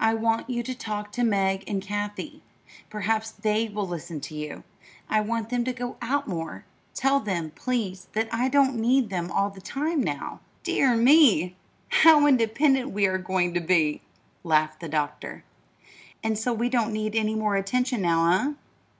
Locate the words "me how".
10.96-12.26